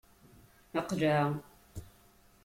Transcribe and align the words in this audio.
Qleɛ! 0.87 1.19